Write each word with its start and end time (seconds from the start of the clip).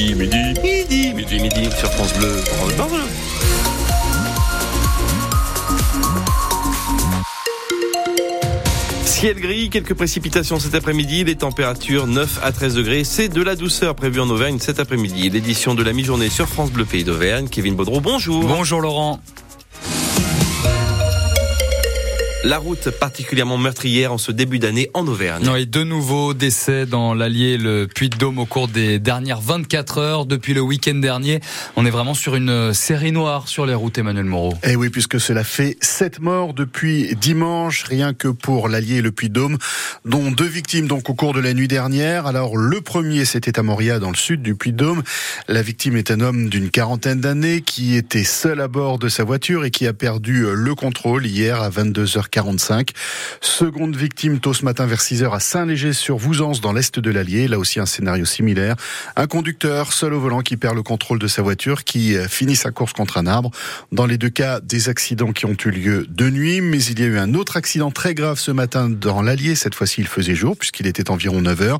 midi, 0.00 0.14
midi, 0.14 0.36
midi, 0.62 1.12
midi, 1.14 1.40
midi, 1.40 1.70
sur 1.76 1.90
France 1.92 2.14
Bleu. 2.14 2.36
France 2.36 2.72
Bleu. 2.74 3.00
Ciel 9.04 9.38
gris, 9.38 9.68
quelques 9.68 9.92
précipitations 9.92 10.58
cet 10.58 10.74
après-midi, 10.74 11.24
les 11.24 11.36
températures 11.36 12.06
9 12.06 12.40
à 12.42 12.52
13 12.52 12.74
degrés. 12.76 13.04
C'est 13.04 13.28
de 13.28 13.42
la 13.42 13.56
douceur 13.56 13.94
prévue 13.94 14.20
en 14.20 14.30
Auvergne 14.30 14.58
cet 14.58 14.80
après-midi. 14.80 15.28
L'édition 15.28 15.74
de 15.74 15.82
la 15.82 15.92
mi-journée 15.92 16.30
sur 16.30 16.48
France 16.48 16.70
Bleu 16.70 16.86
Pays 16.86 17.04
d'Auvergne. 17.04 17.48
Kevin 17.48 17.74
Baudreau, 17.74 18.00
bonjour. 18.00 18.44
Bonjour 18.44 18.80
Laurent. 18.80 19.20
La 22.42 22.56
route 22.56 22.88
particulièrement 22.88 23.58
meurtrière 23.58 24.14
en 24.14 24.18
ce 24.18 24.32
début 24.32 24.58
d'année 24.58 24.88
en 24.94 25.06
Auvergne. 25.06 25.46
Oui, 25.52 25.66
de 25.66 25.82
nouveaux 25.82 26.32
décès 26.32 26.86
dans 26.86 27.12
l'Allier, 27.12 27.58
le 27.58 27.86
Puy-de-Dôme 27.86 28.38
au 28.38 28.46
cours 28.46 28.66
des 28.66 28.98
dernières 28.98 29.42
24 29.42 29.98
heures 29.98 30.24
depuis 30.24 30.54
le 30.54 30.62
week-end 30.62 30.94
dernier. 30.94 31.40
On 31.76 31.84
est 31.84 31.90
vraiment 31.90 32.14
sur 32.14 32.36
une 32.36 32.72
série 32.72 33.12
noire 33.12 33.46
sur 33.46 33.66
les 33.66 33.74
routes, 33.74 33.98
Emmanuel 33.98 34.24
Moreau. 34.24 34.54
Eh 34.66 34.74
oui, 34.74 34.88
puisque 34.88 35.20
cela 35.20 35.44
fait 35.44 35.76
sept 35.82 36.18
morts 36.18 36.54
depuis 36.54 37.14
dimanche, 37.14 37.84
rien 37.84 38.14
que 38.14 38.28
pour 38.28 38.70
l'Allier 38.70 38.96
et 38.96 39.02
le 39.02 39.12
Puy-de-Dôme, 39.12 39.58
dont 40.06 40.30
deux 40.30 40.48
victimes 40.48 40.86
donc 40.86 41.10
au 41.10 41.14
cours 41.14 41.34
de 41.34 41.40
la 41.40 41.52
nuit 41.52 41.68
dernière. 41.68 42.26
Alors 42.26 42.56
le 42.56 42.80
premier, 42.80 43.26
c'était 43.26 43.58
à 43.58 43.62
Moria, 43.62 43.98
dans 43.98 44.10
le 44.10 44.16
sud 44.16 44.40
du 44.40 44.54
Puy-de-Dôme. 44.54 45.02
La 45.46 45.60
victime 45.60 45.98
est 45.98 46.10
un 46.10 46.20
homme 46.20 46.48
d'une 46.48 46.70
quarantaine 46.70 47.20
d'années 47.20 47.60
qui 47.60 47.96
était 47.96 48.24
seul 48.24 48.62
à 48.62 48.68
bord 48.68 48.98
de 48.98 49.10
sa 49.10 49.24
voiture 49.24 49.66
et 49.66 49.70
qui 49.70 49.86
a 49.86 49.92
perdu 49.92 50.46
le 50.54 50.74
contrôle 50.74 51.26
hier 51.26 51.60
à 51.60 51.68
22h 51.68 52.29
45. 52.30 52.92
Seconde 53.40 53.96
victime 53.96 54.40
tôt 54.40 54.54
ce 54.54 54.64
matin 54.64 54.86
vers 54.86 55.00
6h 55.00 55.34
à 55.34 55.40
Saint-Léger-sur-Vouzance 55.40 56.60
dans 56.60 56.72
l'est 56.72 56.98
de 56.98 57.10
l'Allier. 57.10 57.48
Là 57.48 57.58
aussi 57.58 57.80
un 57.80 57.86
scénario 57.86 58.24
similaire. 58.24 58.76
Un 59.16 59.26
conducteur 59.26 59.92
seul 59.92 60.14
au 60.14 60.20
volant 60.20 60.40
qui 60.40 60.56
perd 60.56 60.74
le 60.74 60.82
contrôle 60.82 61.18
de 61.18 61.26
sa 61.26 61.42
voiture, 61.42 61.84
qui 61.84 62.16
finit 62.28 62.56
sa 62.56 62.70
course 62.70 62.92
contre 62.92 63.18
un 63.18 63.26
arbre. 63.26 63.50
Dans 63.92 64.06
les 64.06 64.18
deux 64.18 64.30
cas, 64.30 64.60
des 64.60 64.88
accidents 64.88 65.32
qui 65.32 65.46
ont 65.46 65.56
eu 65.64 65.70
lieu 65.70 66.06
de 66.08 66.30
nuit, 66.30 66.60
mais 66.60 66.82
il 66.84 67.00
y 67.00 67.02
a 67.02 67.06
eu 67.06 67.18
un 67.18 67.34
autre 67.34 67.56
accident 67.56 67.90
très 67.90 68.14
grave 68.14 68.38
ce 68.38 68.50
matin 68.50 68.88
dans 68.88 69.22
l'Allier. 69.22 69.54
Cette 69.54 69.74
fois-ci, 69.74 70.00
il 70.00 70.06
faisait 70.06 70.34
jour 70.34 70.56
puisqu'il 70.56 70.86
était 70.86 71.10
environ 71.10 71.40
9 71.40 71.60
h 71.60 71.78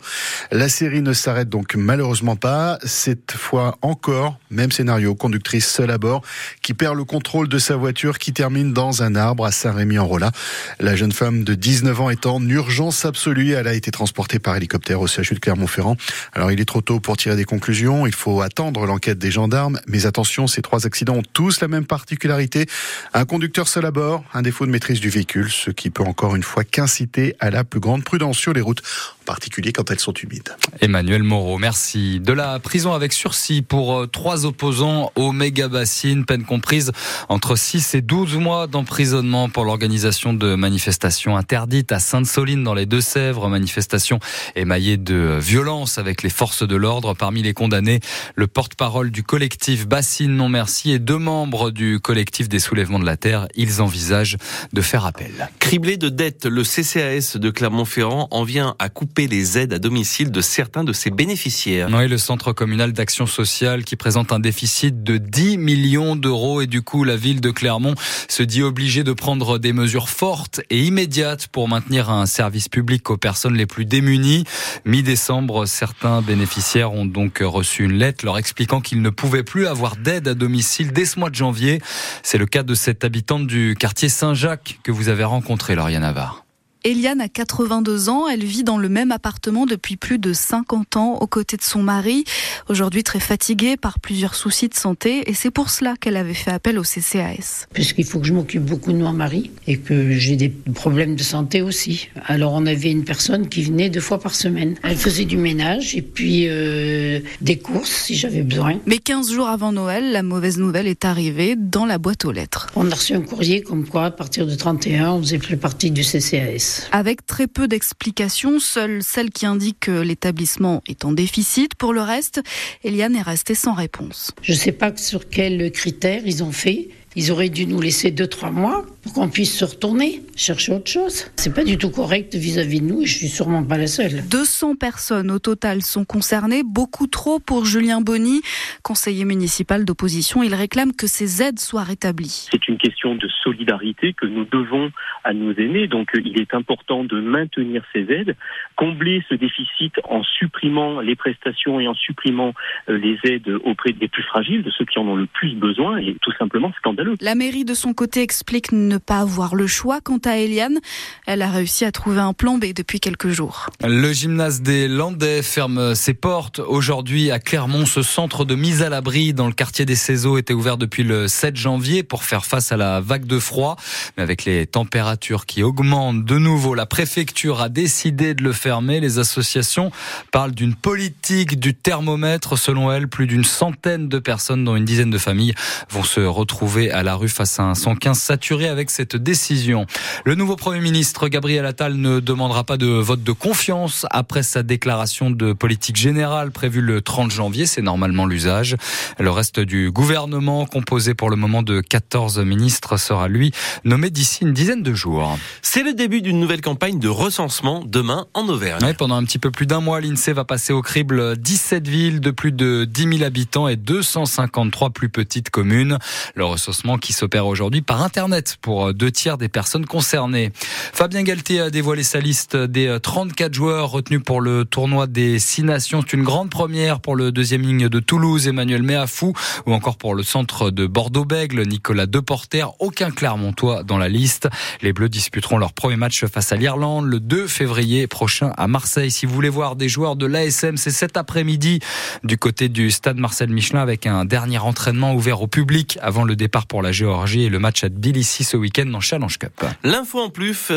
La 0.51 0.69
série 0.69 1.03
ne 1.03 1.13
s'arrête 1.13 1.49
donc 1.49 1.75
malheureusement 1.75 2.37
pas. 2.37 2.79
Cette 2.85 3.33
fois 3.33 3.79
encore, 3.83 4.39
même 4.51 4.73
scénario, 4.73 5.15
conductrice 5.15 5.69
seule 5.69 5.91
à 5.91 5.99
bord 5.99 6.23
qui 6.63 6.75
perd 6.75 6.97
le 6.97 7.05
contrôle 7.05 7.49
de 7.49 7.59
sa 7.59 7.77
voiture 7.77 8.19
qui 8.19 8.33
termine 8.33 8.73
dans 8.73 9.03
un 9.03 9.15
arbre 9.15 9.45
à 9.45 9.53
Saint-Rémy-en-Rolla. 9.53 10.31
La 10.79 10.97
jeune 10.97 11.13
femme 11.13 11.45
de 11.45 11.55
19 11.55 12.01
ans 12.01 12.11
est 12.11 12.27
en 12.27 12.41
urgence 12.49 13.05
absolue. 13.05 13.53
Elle 13.53 13.69
a 13.69 13.75
été 13.75 13.91
transportée 13.91 14.39
par 14.39 14.57
hélicoptère 14.57 15.01
au 15.01 15.07
CHU 15.07 15.35
de 15.35 15.41
Clermont-Ferrand. 15.41 15.97
Alors 16.33 16.53
il 16.53 16.61
est 16.61 16.65
trop 16.65 16.81
tôt 16.81 17.01
pour 17.01 17.17
tirer 17.17 17.37
des 17.37 17.45
conclusions. 17.45 18.07
Il 18.07 18.15
faut 18.15 18.41
attendre 18.41 18.87
l'enquête 18.87 19.19
des 19.19 19.31
gendarmes. 19.31 19.81
Mais 19.87 20.07
attention, 20.07 20.47
ces 20.47 20.63
trois 20.63 20.87
accidents 20.87 21.17
ont 21.17 21.23
tous 21.33 21.61
la 21.61 21.69
même 21.69 21.87
particularité. 21.87 22.67
Un 23.15 23.25
conducteur 23.25 23.69
seul 23.69 23.87
à 23.87 23.91
bord, 23.91 24.25
un 24.35 24.43
défaut 24.43 24.67
de 24.67 24.71
maîtrise 24.71 25.01
du 25.01 25.11
véhicule, 25.11 25.51
ce 25.51 25.71
qui 25.71 25.91
peut 25.91 26.03
encore 26.03 26.37
une 26.37 26.43
fois 26.43 26.65
qu'inciter 26.65 27.37
à 27.41 27.51
la 27.51 27.65
plus 27.65 27.81
grande 27.81 28.05
prudence 28.05 28.39
sur 28.39 28.53
les 28.53 28.61
routes, 28.61 28.83
particulier 29.31 29.73
quand 29.73 29.93
elles 29.93 30.01
sont 30.01 30.13
humides. 30.13 30.57
Emmanuel 30.81 31.23
Moreau, 31.23 31.57
merci. 31.57 32.19
De 32.19 32.33
la 32.33 32.59
prison 32.59 32.95
avec 32.95 33.13
sursis 33.13 33.63
pour 33.63 33.97
euh, 33.97 34.07
trois 34.09 34.45
opposants 34.45 35.13
au 35.15 35.31
méga 35.31 35.69
bassine, 35.69 36.25
peine 36.25 36.43
comprise 36.43 36.91
entre 37.29 37.55
6 37.55 37.95
et 37.95 38.03
12 38.03 38.39
mois 38.39 38.67
d'emprisonnement 38.67 39.49
pour 39.49 39.65
l'organisation 39.65 40.35
de 40.35 40.57
manifestations 40.57 41.37
interdites 41.37 41.93
à 41.93 42.01
Sainte-Soline 42.01 42.65
dans 42.65 42.75
les 42.75 42.87
Deux-Sèvres. 42.87 43.49
Manifestation 43.49 44.19
émaillée 44.57 44.97
de 44.97 45.39
violence 45.41 45.99
avec 45.99 46.25
les 46.25 46.31
forces 46.31 46.67
de 46.67 46.75
l'ordre. 46.75 47.15
Parmi 47.15 47.45
les 47.45 47.55
condamnés, 47.55 48.01
le 48.35 48.49
porte-parole 48.49 49.13
du 49.13 49.23
collectif 49.23 49.87
Bassine 49.87 50.35
Non 50.35 50.49
Merci 50.49 50.91
et 50.91 50.99
deux 50.99 51.19
membres 51.19 51.71
du 51.71 52.01
collectif 52.01 52.49
des 52.49 52.59
soulèvements 52.59 52.99
de 52.99 53.07
la 53.07 53.17
terre. 53.17 53.47
Ils 53.55 53.81
envisagent 53.81 54.39
de 54.73 54.81
faire 54.81 55.07
appel. 55.07 55.51
Criblé 55.61 55.97
de 55.97 56.09
dettes, 56.09 56.47
le 56.47 56.65
CCAS 56.65 57.39
de 57.39 57.51
Clermont-Ferrand 57.51 58.27
en 58.33 58.43
vient 58.43 58.75
à 58.81 58.89
couper 58.89 59.20
les 59.27 59.59
aides 59.59 59.73
à 59.73 59.79
domicile 59.79 60.31
de 60.31 60.41
certains 60.41 60.85
de 60.85 60.93
ses 60.93 61.11
bénéficiaires. 61.11 61.89
Oui, 61.93 62.09
le 62.09 62.19
centre 62.19 62.53
communal 62.53 62.93
d'action 62.93 63.27
sociale 63.27 63.85
qui 63.85 63.97
présente 63.97 64.33
un 64.33 64.41
déficit 64.41 65.03
de 65.03 65.17
10 65.17 65.59
millions 65.59 66.17
d'euros 66.17 66.61
et 66.61 66.67
du 66.67 66.83
coup 66.83 67.05
la 67.05 67.17
ville 67.17 67.41
de 67.41 67.51
Clermont 67.51 67.95
se 68.29 68.43
dit 68.43 68.63
obligée 68.63 69.05
de 69.05 69.13
prendre 69.13 69.59
des 69.59 69.73
mesures 69.73 70.09
fortes 70.09 70.61
et 70.71 70.83
immédiates 70.85 71.47
pour 71.49 71.69
maintenir 71.69 72.11
un 72.11 72.27
service 72.27 72.69
public 72.69 73.11
aux 73.11 73.17
personnes 73.17 73.55
les 73.55 73.67
plus 73.67 73.85
démunies. 73.85 74.45
Mi-décembre, 74.85 75.67
certains 75.67 76.23
bénéficiaires 76.23 76.93
ont 76.93 77.07
donc 77.07 77.39
reçu 77.41 77.85
une 77.85 77.95
lettre 77.95 78.25
leur 78.25 78.39
expliquant 78.39 78.81
qu'ils 78.81 79.03
ne 79.03 79.11
pouvaient 79.11 79.45
plus 79.45 79.67
avoir 79.67 79.97
d'aide 79.97 80.29
à 80.29 80.35
domicile 80.35 80.93
dès 80.93 81.05
ce 81.05 81.19
mois 81.19 81.31
de 81.31 81.35
janvier. 81.35 81.81
C'est 82.23 82.39
le 82.39 82.47
cas 82.47 82.63
de 82.63 82.75
cette 82.75 83.05
habitante 83.05 83.47
du 83.47 83.75
quartier 83.79 84.09
Saint-Jacques 84.09 84.79
que 84.83 84.93
vous 84.93 85.09
avez 85.09 85.25
rencontré, 85.25 85.75
Lauriane 85.75 86.03
Navarre. 86.03 86.45
Eliane 86.83 87.21
a 87.21 87.29
82 87.29 88.09
ans, 88.09 88.27
elle 88.27 88.43
vit 88.43 88.65
dans 88.65 88.79
le 88.79 88.89
même 88.89 89.13
appartement 89.13 89.67
depuis 89.67 89.97
plus 89.97 90.19
de 90.19 90.33
50 90.33 90.97
ans 90.97 91.19
aux 91.21 91.27
côtés 91.27 91.59
de 91.59 91.63
son 91.63 91.83
mari, 91.83 92.25
aujourd'hui 92.71 93.03
très 93.03 93.21
fatiguée 93.21 93.77
par 93.77 94.01
plusieurs 94.01 94.35
soucis 94.35 94.69
de 94.69 94.75
santé 94.75 95.29
et 95.29 95.35
c'est 95.35 95.51
pour 95.51 95.69
cela 95.69 95.95
qu'elle 96.01 96.17
avait 96.17 96.33
fait 96.33 96.51
appel 96.51 96.79
au 96.79 96.83
CCAS. 96.83 97.67
Puisqu'il 97.75 98.07
faut 98.07 98.19
que 98.19 98.27
je 98.27 98.33
m'occupe 98.33 98.65
beaucoup 98.65 98.93
de 98.93 98.97
mon 98.97 99.13
mari 99.13 99.51
et 99.67 99.77
que 99.77 100.13
j'ai 100.13 100.37
des 100.37 100.49
problèmes 100.49 101.17
de 101.17 101.23
santé 101.23 101.61
aussi. 101.61 102.09
Alors 102.25 102.55
on 102.55 102.65
avait 102.65 102.91
une 102.91 103.05
personne 103.05 103.51
qui 103.51 103.63
venait 103.63 103.91
deux 103.91 104.01
fois 104.01 104.19
par 104.19 104.35
semaine. 104.35 104.77
Elle 104.83 104.97
faisait 104.97 105.27
du 105.27 105.37
ménage 105.37 105.95
et 105.97 106.03
puis 106.03 106.47
euh, 106.49 107.21
des 107.43 107.59
courses 107.59 107.91
si 107.91 108.15
j'avais 108.15 108.43
besoin. 108.43 108.79
Mais 108.87 108.99
15 108.99 109.31
jours 109.31 109.49
avant 109.49 109.73
Noël, 109.73 110.13
la 110.13 110.23
mauvaise 110.23 110.57
nouvelle 110.57 110.87
est 110.87 111.05
arrivée 111.05 111.57
dans 111.57 111.85
la 111.85 111.99
boîte 111.99 112.25
aux 112.25 112.33
lettres. 112.33 112.69
On 112.75 112.91
a 112.91 112.95
reçu 112.95 113.13
un 113.13 113.21
courrier 113.21 113.61
comme 113.61 113.87
quoi 113.87 114.07
à 114.07 114.11
partir 114.11 114.47
de 114.47 114.55
31 114.55 115.11
on 115.11 115.23
faisait 115.23 115.39
plus 115.39 115.59
partie 115.59 115.91
du 115.91 116.03
CCAS. 116.03 116.70
Avec 116.93 117.27
très 117.27 117.47
peu 117.47 117.69
d'explications, 117.69 118.59
seule 118.59 119.03
celle 119.03 119.31
qui 119.31 119.47
indique 119.47 119.81
que 119.81 120.01
l'établissement 120.01 120.83
est 120.87 121.05
en 121.05 121.13
déficit. 121.13 121.75
Pour 121.75 121.93
le 121.93 122.03
reste, 122.03 122.41
Eliane 122.85 123.17
est 123.17 123.23
restée 123.23 123.55
sans 123.55 123.75
réponse. 123.75 124.33
Je 124.43 124.53
ne 124.53 124.59
sais 124.59 124.73
pas 124.73 124.97
sur 124.97 125.29
quels 125.29 125.71
critères 125.73 126.23
ils 126.25 126.43
ont 126.43 126.53
fait. 126.53 126.89
Ils 127.17 127.33
auraient 127.33 127.49
dû 127.49 127.67
nous 127.67 127.81
laisser 127.81 128.13
deux, 128.13 128.29
trois 128.29 128.53
mois 128.53 128.85
pour 129.03 129.15
qu'on 129.15 129.29
puisse 129.29 129.59
se 129.59 129.65
retourner, 129.65 130.23
chercher 130.37 130.73
autre 130.73 130.89
chose. 130.89 131.27
C'est 131.37 131.53
pas 131.53 131.65
du 131.65 131.77
tout 131.77 131.91
correct 131.91 132.37
vis-à-vis 132.37 132.81
de 132.81 132.87
nous 132.87 133.03
et 133.03 133.07
je 133.07 133.19
suis 133.19 133.29
sûrement 133.29 133.65
pas 133.65 133.79
la 133.79 133.89
seule. 133.89 134.23
200 134.29 134.77
personnes 134.77 135.31
au 135.33 135.41
total 135.41 135.83
sont 135.83 136.05
concernées, 136.05 136.63
beaucoup 136.65 137.09
trop 137.09 137.41
pour 137.41 137.65
Julien 137.65 138.01
Bonny, 138.01 138.43
conseiller 138.85 139.25
municipal 139.25 139.85
d'opposition. 139.85 140.45
Il 140.45 140.55
réclame 140.55 140.93
que 140.93 141.09
ces 141.09 141.43
aides 141.43 141.59
soient 141.59 141.83
rétablies. 141.83 142.49
C'est 142.53 142.69
une 142.69 142.79
question 142.79 143.17
de 143.17 143.29
solidarité 143.43 144.13
que 144.13 144.27
nous 144.27 144.45
devons 144.45 144.93
à 145.25 145.33
nos 145.33 145.53
aînés, 145.53 145.89
donc 145.89 146.11
il 146.15 146.41
est 146.41 146.55
important 146.55 147.03
de 147.03 147.21
maintenir 147.21 147.83
ces 147.93 148.01
aides, 148.11 148.37
combler 148.77 149.25
ce 149.29 149.35
déficit 149.35 149.95
en 150.05 150.23
supprimant 150.23 151.01
les 151.01 151.17
prestations 151.17 151.81
et 151.81 151.89
en 151.89 151.95
supprimant 151.95 152.55
les 152.89 153.19
aides 153.25 153.49
auprès 153.65 153.93
des 153.93 154.09
plus 154.09 154.23
fragiles, 154.23 154.63
de 154.63 154.71
ceux 154.71 154.85
qui 154.85 154.99
en 154.99 155.09
ont 155.09 155.17
le 155.17 155.27
plus 155.27 155.55
besoin, 155.57 155.99
et 155.99 156.17
tout 156.23 156.33
simplement 156.39 156.73
scandaleux. 156.79 157.00
La 157.21 157.35
mairie 157.35 157.65
de 157.65 157.75
son 157.75 157.95
côté 157.95 158.23
explique 158.23 158.73
ne 158.73 158.99
pas 158.99 159.21
avoir 159.21 159.55
le 159.55 159.67
choix. 159.67 160.01
Quant 160.03 160.21
à 160.25 160.37
Eliane, 160.37 160.79
elle 161.27 161.43
a 161.43 161.51
réussi 161.51 161.85
à 161.85 161.93
trouver 161.93 162.21
un 162.21 162.33
plan 162.33 162.59
B 162.59 162.73
depuis 162.75 163.01
quelques 163.01 163.31
jours. 163.31 163.71
Le 163.83 164.13
gymnase 164.13 164.61
des 164.61 164.87
Landais 164.87 165.43
ferme 165.43 165.95
ses 165.95 166.15
portes 166.15 166.59
aujourd'hui 166.59 167.31
à 167.31 167.39
Clermont. 167.39 167.87
Ce 167.87 168.03
centre 168.03 168.45
de 168.45 168.55
mise 168.55 168.83
à 168.83 168.89
l'abri 168.91 169.33
dans 169.33 169.47
le 169.47 169.53
quartier 169.53 169.87
des 169.87 169.95
Cézaux 169.95 170.37
était 170.37 170.53
ouvert 170.53 170.77
depuis 170.77 171.03
le 171.03 171.29
7 171.29 171.57
janvier 171.57 172.03
pour 172.03 172.25
faire 172.25 172.45
face 172.45 172.73
à 172.73 172.77
la 172.77 173.01
vague 173.01 173.25
de 173.25 173.39
froid. 173.39 173.77
Mais 174.17 174.23
avec 174.23 174.45
les 174.45 174.67
températures 174.67 175.47
qui 175.47 175.63
augmentent 175.63 176.25
de 176.25 176.39
nouveau, 176.39 176.75
la 176.75 176.87
préfecture 176.87 177.61
a 177.61 177.69
décidé 177.69 178.35
de 178.35 178.43
le 178.43 178.53
fermer. 178.53 179.01
Les 179.01 179.19
associations 179.19 179.91
parlent 180.33 180.53
d'une 180.53 180.75
politique 180.75 181.59
du 181.59 181.75
thermomètre. 181.75 182.59
Selon 182.59 182.93
elles, 182.93 183.09
plus 183.09 183.27
d'une 183.27 183.45
centaine 183.45 184.09
de 184.09 184.19
personnes, 184.19 184.65
dont 184.65 184.77
une 184.77 184.85
dizaine 184.85 185.11
de 185.11 185.19
familles, 185.19 185.55
vont 185.89 186.03
se 186.03 186.21
retrouver 186.21 186.90
à 186.91 187.03
la 187.03 187.15
rue 187.15 187.29
face 187.29 187.59
à 187.59 187.65
un 187.65 187.75
115 187.75 188.19
saturé 188.19 188.69
avec 188.69 188.91
cette 188.91 189.17
décision. 189.17 189.87
Le 190.25 190.35
nouveau 190.35 190.57
Premier 190.57 190.81
ministre 190.81 191.29
Gabriel 191.29 191.67
Attal 191.67 191.95
ne 191.95 192.21
demandera 192.21 192.65
pas 192.65 192.77
de 192.77 192.87
vote 192.87 193.23
de 193.23 193.33
confiance 193.33 194.07
après 194.11 194.43
sa 194.43 194.63
déclaration 194.63 195.31
de 195.31 195.53
politique 195.53 195.97
générale 195.97 196.51
prévue 196.51 196.81
le 196.81 197.01
30 197.01 197.31
janvier. 197.31 197.67
C'est 197.67 197.83
normalement 197.83 198.27
l'usage. 198.27 198.77
Le 199.19 199.31
reste 199.31 199.61
du 199.61 199.91
gouvernement, 199.91 200.67
composé 200.67 201.15
pour 201.15 201.31
le 201.31 201.37
moment 201.37 201.63
de 201.63 201.81
14 201.81 202.39
ministres, 202.41 202.97
sera 202.97 203.29
lui 203.29 203.53
nommé 203.85 204.11
d'ici 204.11 204.45
une 204.45 204.53
dizaine 204.53 204.83
de 204.83 204.95
jours. 204.95 205.39
C'est 205.63 205.83
le 205.83 205.95
début 205.95 206.23
d'une 206.23 206.41
nouvelle 206.41 206.61
campagne 206.61 206.99
de 206.99 207.09
recensement 207.09 207.83
demain 207.87 208.27
en 208.35 208.49
Auvergne. 208.49 208.83
Oui, 208.85 208.95
pendant 208.95 209.17
un 209.17 209.25
petit 209.25 209.39
peu 209.39 209.51
plus 209.51 209.67
d'un 209.67 209.81
mois, 209.81 210.01
l'INSEE 210.01 210.33
va 210.33 210.45
passer 210.45 210.73
au 210.73 210.83
crible 210.83 211.37
17 211.37 211.87
villes 211.87 212.21
de 212.21 212.31
plus 212.31 212.53
de 212.53 212.85
10 212.85 213.19
000 213.19 213.25
habitants 213.25 213.69
et 213.69 213.77
253 213.77 214.91
plus 214.91 215.09
petites 215.09 215.51
communes. 215.51 215.99
Le 216.35 216.45
recensement 216.45 216.80
qui 217.01 217.13
s'opère 217.13 217.47
aujourd'hui 217.47 217.83
par 217.83 218.03
Internet 218.03 218.57
pour 218.63 218.95
deux 218.95 219.11
tiers 219.11 219.37
des 219.37 219.49
personnes 219.49 219.85
concernées. 219.85 220.51
Fabien 220.93 221.23
Galtier 221.23 221.61
a 221.61 221.71
dévoilé 221.71 222.03
sa 222.03 222.21
liste 222.21 222.57
des 222.57 222.97
34 223.03 223.53
joueurs 223.53 223.91
retenus 223.91 224.23
pour 224.25 224.41
le 224.41 224.65
tournoi 224.65 225.07
des 225.07 225.39
Six 225.39 225.63
Nations. 225.63 226.01
C'est 226.01 226.17
une 226.17 226.23
grande 226.23 226.49
première 226.49 227.01
pour 227.01 227.17
le 227.17 227.33
deuxième 227.33 227.63
ligne 227.63 227.89
de 227.89 228.01
Toulouse, 228.01 228.49
Emmanuel 228.49 228.83
Méafou, 228.83 229.35
ou 229.67 229.75
encore 229.75 229.99
pour 229.99 230.15
le 230.15 230.23
centre 230.23 230.71
de 230.71 230.87
Bordeaux-Bègle, 230.87 231.67
Nicolas 231.67 232.07
Deporter. 232.07 232.73
Aucun 232.79 233.11
Clermontois 233.11 233.83
dans 233.83 233.99
la 233.99 234.09
liste. 234.09 234.49
Les 234.81 234.93
Bleus 234.93 235.11
disputeront 235.11 235.59
leur 235.59 235.75
premier 235.75 235.97
match 235.97 236.25
face 236.27 236.51
à 236.51 236.57
l'Irlande 236.57 237.07
le 237.07 237.21
2 237.21 237.47
février 237.47 238.07
prochain 238.07 238.53
à 238.57 238.67
Marseille. 238.69 239.11
Si 239.11 239.27
vous 239.27 239.35
voulez 239.35 239.51
voir 239.51 239.77
des 239.77 239.89
joueurs 239.89 240.17
de 240.17 240.27
l'ASM, 240.27 240.79
c'est 240.79 240.91
cet 240.91 241.19
après-midi 241.19 241.81
du 242.25 242.39
côté 242.39 242.69
du 242.69 242.91
stade 242.91 243.19
Marcel 243.19 243.51
Michelin 243.51 243.81
avec 243.81 244.07
un 244.07 244.25
dernier 244.25 244.59
entraînement 244.59 245.15
ouvert 245.15 245.43
au 245.43 245.47
public 245.47 245.99
avant 246.01 246.25
le 246.25 246.37
départ 246.37 246.67
pour 246.71 246.83
la 246.83 246.93
Géorgie 246.93 247.43
et 247.43 247.49
le 247.49 247.59
match 247.59 247.83
à 247.83 247.89
Tbilissi 247.89 248.45
ce 248.45 248.57
week-end 248.57 248.87
dans 248.87 249.01
Challenge 249.01 249.37
Cup. 249.37 249.65
L'info 249.83 250.21
en 250.21 250.31
plus, 250.31 250.71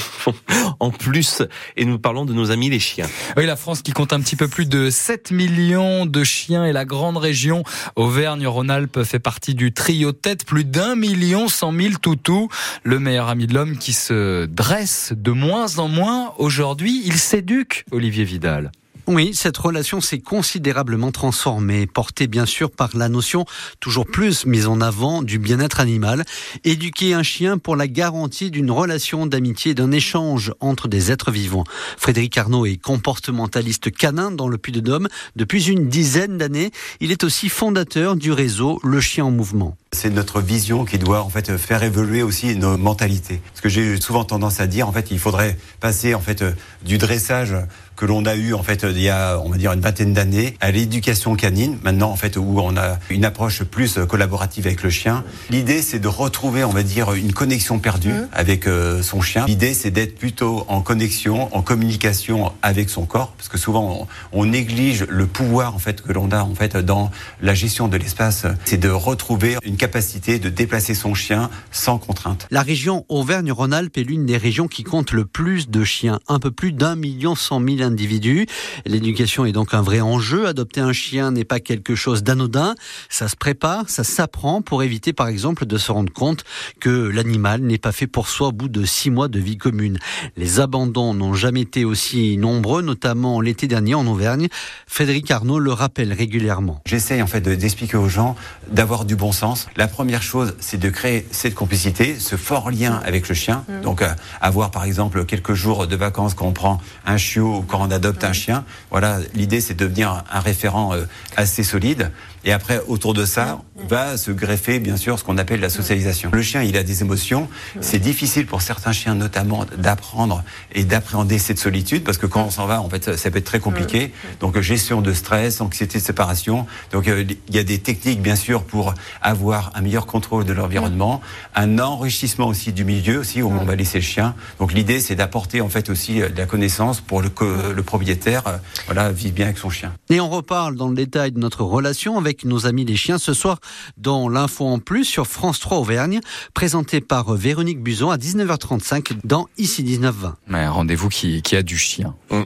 en 0.80 0.90
plus, 0.90 1.42
et 1.76 1.84
nous 1.84 2.00
parlons 2.00 2.24
de 2.24 2.34
nos 2.34 2.50
amis 2.50 2.68
les 2.68 2.80
chiens. 2.80 3.06
Oui, 3.36 3.46
la 3.46 3.54
France 3.54 3.82
qui 3.82 3.92
compte 3.92 4.12
un 4.12 4.20
petit 4.20 4.34
peu 4.34 4.48
plus 4.48 4.68
de 4.68 4.90
7 4.90 5.30
millions 5.30 6.04
de 6.04 6.24
chiens 6.24 6.66
et 6.66 6.72
la 6.72 6.84
grande 6.84 7.16
région 7.16 7.62
Auvergne-Rhône-Alpes 7.94 9.04
fait 9.04 9.20
partie 9.20 9.54
du 9.54 9.72
trio 9.72 10.10
tête, 10.10 10.44
plus 10.44 10.64
d'un 10.64 10.96
million 10.96 11.46
cent 11.46 11.70
mille 11.70 12.00
toutous. 12.00 12.48
Le 12.82 12.98
meilleur 12.98 13.28
ami 13.28 13.46
de 13.46 13.54
l'homme 13.54 13.78
qui 13.78 13.92
se 13.92 14.46
dresse 14.46 15.12
de 15.16 15.30
moins 15.30 15.78
en 15.78 15.86
moins 15.86 16.34
aujourd'hui. 16.38 17.02
Il 17.04 17.18
s'éduque, 17.18 17.84
Olivier 17.92 18.24
Vidal. 18.24 18.72
Oui, 19.12 19.32
cette 19.34 19.56
relation 19.56 20.00
s'est 20.00 20.20
considérablement 20.20 21.10
transformée, 21.10 21.88
portée 21.88 22.28
bien 22.28 22.46
sûr 22.46 22.70
par 22.70 22.90
la 22.96 23.08
notion 23.08 23.44
toujours 23.80 24.06
plus 24.06 24.46
mise 24.46 24.68
en 24.68 24.80
avant 24.80 25.22
du 25.22 25.40
bien-être 25.40 25.80
animal. 25.80 26.24
Éduquer 26.62 27.14
un 27.14 27.24
chien 27.24 27.58
pour 27.58 27.74
la 27.74 27.88
garantie 27.88 28.52
d'une 28.52 28.70
relation 28.70 29.26
d'amitié, 29.26 29.74
d'un 29.74 29.90
échange 29.90 30.52
entre 30.60 30.86
des 30.86 31.10
êtres 31.10 31.32
vivants. 31.32 31.64
Frédéric 31.98 32.38
Arnaud 32.38 32.66
est 32.66 32.76
comportementaliste 32.76 33.90
canin 33.90 34.30
dans 34.30 34.46
le 34.46 34.58
Puy-de-Dôme 34.58 35.08
depuis 35.34 35.68
une 35.68 35.88
dizaine 35.88 36.38
d'années. 36.38 36.70
Il 37.00 37.10
est 37.10 37.24
aussi 37.24 37.48
fondateur 37.48 38.14
du 38.14 38.30
réseau 38.30 38.78
Le 38.84 39.00
Chien 39.00 39.24
en 39.24 39.32
Mouvement. 39.32 39.76
C'est 39.92 40.10
notre 40.10 40.40
vision 40.40 40.84
qui 40.84 40.98
doit 40.98 41.22
en 41.22 41.30
fait 41.30 41.56
faire 41.56 41.82
évoluer 41.82 42.22
aussi 42.22 42.54
nos 42.54 42.78
mentalités. 42.78 43.40
Ce 43.54 43.60
que 43.60 43.68
j'ai 43.68 44.00
souvent 44.00 44.22
tendance 44.22 44.60
à 44.60 44.68
dire, 44.68 44.88
en 44.88 44.92
fait, 44.92 45.10
il 45.10 45.18
faudrait 45.18 45.58
passer 45.80 46.14
en 46.14 46.20
fait 46.20 46.44
du 46.84 46.96
dressage 46.96 47.56
que 48.00 48.06
l'on 48.06 48.24
a 48.24 48.34
eu 48.34 48.54
en 48.54 48.62
fait 48.62 48.86
il 48.88 48.98
y 48.98 49.10
a 49.10 49.38
on 49.44 49.50
va 49.50 49.58
dire 49.58 49.72
une 49.74 49.82
vingtaine 49.82 50.14
d'années 50.14 50.56
à 50.60 50.70
l'éducation 50.70 51.34
canine 51.34 51.78
maintenant 51.82 52.10
en 52.10 52.16
fait 52.16 52.38
où 52.38 52.58
on 52.58 52.74
a 52.78 52.98
une 53.10 53.26
approche 53.26 53.62
plus 53.62 53.98
collaborative 54.08 54.66
avec 54.66 54.82
le 54.82 54.88
chien. 54.88 55.22
L'idée 55.50 55.82
c'est 55.82 55.98
de 55.98 56.08
retrouver 56.08 56.64
on 56.64 56.70
va 56.70 56.82
dire 56.82 57.12
une 57.12 57.34
connexion 57.34 57.78
perdue 57.78 58.14
mmh. 58.14 58.28
avec 58.32 58.66
euh, 58.66 59.02
son 59.02 59.20
chien. 59.20 59.44
L'idée 59.44 59.74
c'est 59.74 59.90
d'être 59.90 60.16
plutôt 60.16 60.64
en 60.68 60.80
connexion, 60.80 61.54
en 61.54 61.60
communication 61.60 62.52
avec 62.62 62.88
son 62.88 63.04
corps 63.04 63.32
parce 63.36 63.50
que 63.50 63.58
souvent 63.58 64.08
on, 64.32 64.40
on 64.40 64.46
néglige 64.46 65.04
le 65.06 65.26
pouvoir 65.26 65.74
en 65.74 65.78
fait 65.78 66.00
que 66.00 66.14
l'on 66.14 66.30
a 66.30 66.42
en 66.42 66.54
fait 66.54 66.78
dans 66.78 67.10
la 67.42 67.52
gestion 67.52 67.86
de 67.86 67.98
l'espace, 67.98 68.46
c'est 68.64 68.78
de 68.78 68.88
retrouver 68.88 69.58
une 69.62 69.76
capacité 69.76 70.38
de 70.38 70.48
déplacer 70.48 70.94
son 70.94 71.12
chien 71.12 71.50
sans 71.70 71.98
contrainte. 71.98 72.46
La 72.50 72.62
région 72.62 73.04
Auvergne-Rhône-Alpes 73.10 73.98
est 73.98 74.04
l'une 74.04 74.24
des 74.24 74.38
régions 74.38 74.68
qui 74.68 74.84
compte 74.84 75.12
le 75.12 75.26
plus 75.26 75.68
de 75.68 75.84
chiens, 75.84 76.18
un 76.28 76.38
peu 76.38 76.50
plus 76.50 76.72
d'un 76.72 76.96
million 76.96 77.34
cent 77.34 77.60
mille 77.60 77.89
individus. 77.90 78.46
L'éducation 78.86 79.44
est 79.44 79.52
donc 79.52 79.74
un 79.74 79.82
vrai 79.82 80.00
enjeu. 80.00 80.46
Adopter 80.46 80.80
un 80.80 80.92
chien 80.92 81.30
n'est 81.30 81.44
pas 81.44 81.60
quelque 81.60 81.94
chose 81.94 82.22
d'anodin. 82.22 82.74
Ça 83.08 83.28
se 83.28 83.36
prépare, 83.36 83.88
ça 83.88 84.04
s'apprend 84.04 84.62
pour 84.62 84.82
éviter 84.82 85.12
par 85.12 85.28
exemple 85.28 85.66
de 85.66 85.78
se 85.78 85.92
rendre 85.92 86.12
compte 86.12 86.44
que 86.80 86.90
l'animal 86.90 87.60
n'est 87.60 87.78
pas 87.78 87.92
fait 87.92 88.06
pour 88.06 88.28
soi 88.28 88.48
au 88.48 88.52
bout 88.52 88.68
de 88.68 88.84
six 88.84 89.10
mois 89.10 89.28
de 89.28 89.38
vie 89.38 89.58
commune. 89.58 89.98
Les 90.36 90.60
abandons 90.60 91.14
n'ont 91.14 91.34
jamais 91.34 91.62
été 91.62 91.84
aussi 91.84 92.36
nombreux, 92.36 92.82
notamment 92.82 93.40
l'été 93.40 93.66
dernier 93.66 93.94
en 93.94 94.06
Auvergne. 94.06 94.48
Frédéric 94.86 95.30
Arnaud 95.30 95.58
le 95.58 95.72
rappelle 95.72 96.12
régulièrement. 96.12 96.80
J'essaye 96.86 97.22
en 97.22 97.26
fait 97.26 97.40
d'expliquer 97.40 97.96
aux 97.96 98.08
gens 98.08 98.36
d'avoir 98.70 99.04
du 99.04 99.16
bon 99.16 99.32
sens. 99.32 99.68
La 99.76 99.88
première 99.88 100.22
chose, 100.22 100.54
c'est 100.60 100.78
de 100.78 100.88
créer 100.88 101.26
cette 101.30 101.54
complicité, 101.54 102.18
ce 102.18 102.36
fort 102.36 102.70
lien 102.70 103.00
avec 103.04 103.28
le 103.28 103.34
chien. 103.34 103.64
Mmh. 103.68 103.80
Donc, 103.82 104.02
euh, 104.02 104.08
avoir 104.40 104.70
par 104.70 104.84
exemple 104.84 105.24
quelques 105.24 105.54
jours 105.54 105.86
de 105.86 105.96
vacances 105.96 106.34
quand 106.34 106.46
on 106.46 106.52
prend 106.52 106.80
un 107.06 107.16
chiot 107.16 107.58
ou 107.58 107.62
quand 107.62 107.79
on 107.80 107.90
adopte 107.90 108.24
un 108.24 108.32
chien. 108.32 108.64
Voilà, 108.90 109.18
l'idée 109.34 109.60
c'est 109.60 109.74
de 109.74 109.84
devenir 109.84 110.24
un 110.30 110.40
référent 110.40 110.94
euh, 110.94 111.04
assez 111.36 111.62
solide. 111.62 112.10
Et 112.44 112.52
après, 112.52 112.80
autour 112.88 113.12
de 113.12 113.26
ça, 113.26 113.60
va 113.88 114.16
se 114.16 114.30
greffer, 114.30 114.78
bien 114.78 114.96
sûr, 114.96 115.18
ce 115.18 115.24
qu'on 115.24 115.36
appelle 115.36 115.60
la 115.60 115.68
socialisation. 115.68 116.30
Le 116.32 116.40
chien, 116.40 116.62
il 116.62 116.76
a 116.78 116.82
des 116.82 117.02
émotions. 117.02 117.48
C'est 117.80 117.98
difficile 117.98 118.46
pour 118.46 118.62
certains 118.62 118.92
chiens, 118.92 119.14
notamment, 119.14 119.66
d'apprendre 119.76 120.42
et 120.72 120.84
d'appréhender 120.84 121.38
cette 121.38 121.58
solitude, 121.58 122.02
parce 122.02 122.16
que 122.16 122.26
quand 122.26 122.44
on 122.44 122.50
s'en 122.50 122.66
va, 122.66 122.80
en 122.80 122.88
fait, 122.88 123.16
ça 123.16 123.30
peut 123.30 123.38
être 123.38 123.44
très 123.44 123.60
compliqué. 123.60 124.12
Donc, 124.40 124.58
gestion 124.60 125.02
de 125.02 125.12
stress, 125.12 125.60
anxiété 125.60 125.98
de 125.98 126.04
séparation. 126.04 126.66
Donc, 126.92 127.08
euh, 127.08 127.24
il 127.48 127.54
y 127.54 127.58
a 127.58 127.62
des 127.62 127.78
techniques, 127.78 128.22
bien 128.22 128.36
sûr, 128.36 128.62
pour 128.62 128.94
avoir 129.20 129.70
un 129.74 129.82
meilleur 129.82 130.06
contrôle 130.06 130.46
de 130.46 130.52
l'environnement, 130.54 131.20
un 131.54 131.78
enrichissement 131.78 132.46
aussi 132.46 132.72
du 132.72 132.84
milieu, 132.84 133.18
aussi, 133.18 133.42
où 133.42 133.50
on 133.50 133.64
va 133.64 133.76
laisser 133.76 133.98
le 133.98 134.04
chien. 134.04 134.34
Donc, 134.58 134.72
l'idée, 134.72 135.00
c'est 135.00 135.14
d'apporter, 135.14 135.60
en 135.60 135.68
fait, 135.68 135.90
aussi 135.90 136.22
euh, 136.22 136.30
de 136.30 136.38
la 136.38 136.46
connaissance 136.46 137.02
pour 137.02 137.20
le, 137.20 137.28
le 137.74 137.82
propriétaire, 137.82 138.46
euh, 138.46 138.56
voilà, 138.86 139.12
vivre 139.12 139.34
bien 139.34 139.46
avec 139.46 139.58
son 139.58 139.70
chien. 139.70 139.92
Et 140.08 140.20
on 140.20 140.28
reparle 140.28 140.76
dans 140.76 140.88
le 140.88 140.94
détail 140.94 141.32
de 141.32 141.38
notre 141.38 141.62
relation 141.62 142.18
avec 142.18 142.44
nos 142.44 142.66
amis 142.66 142.84
les 142.84 142.96
chiens 142.96 143.18
ce 143.18 143.34
soir 143.34 143.58
dans 143.96 144.28
l'info 144.28 144.66
en 144.66 144.78
plus 144.78 145.04
sur 145.04 145.26
France 145.26 145.60
3 145.60 145.78
Auvergne, 145.78 146.20
présenté 146.54 147.00
par 147.00 147.34
Véronique 147.34 147.82
Buzon 147.82 148.10
à 148.10 148.16
19h35 148.16 149.18
dans 149.24 149.48
Ici 149.58 149.82
1920. 149.82 150.36
Rendez-vous 150.70 151.08
qui, 151.08 151.42
qui 151.42 151.56
a 151.56 151.62
du 151.62 151.76
chien. 151.76 152.14
Mmh. 152.30 152.40